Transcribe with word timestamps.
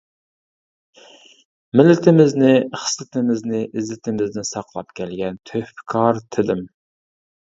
مىللىتىمىزنى، 1.81 2.53
خىسلىتىمىزنى، 2.85 3.61
ئىززىتىمىزنى 3.67 4.45
ساقلاپ 4.53 4.97
كەلگەن 5.01 5.39
تۆھپىكار 5.51 6.23
تىلىم. 6.37 6.65